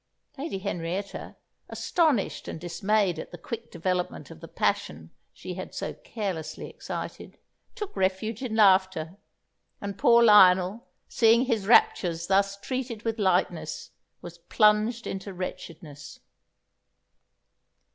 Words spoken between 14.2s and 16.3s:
was plunged into wretchedness.